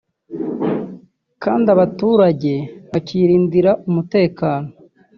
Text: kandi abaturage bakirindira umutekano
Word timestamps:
kandi 1.43 1.65
abaturage 1.75 2.53
bakirindira 2.91 3.71
umutekano 3.89 4.69